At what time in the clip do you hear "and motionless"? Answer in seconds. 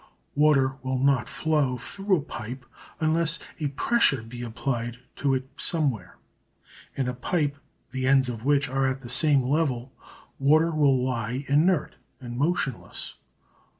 12.19-13.13